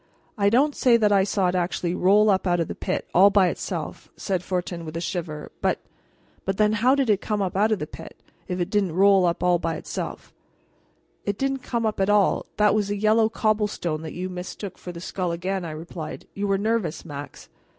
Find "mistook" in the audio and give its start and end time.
14.27-14.79